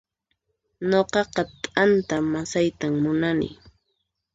[0.89, 3.49] Nuqaqa t'anta masaytan munani